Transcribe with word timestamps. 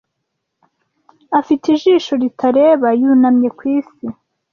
afite 1.39 1.65
ijisho 1.75 2.13
ritareba 2.21 2.87
Yunamye 3.01 3.49
kwisi; 3.57 4.05